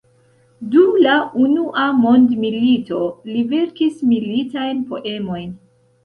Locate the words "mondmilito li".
2.05-3.43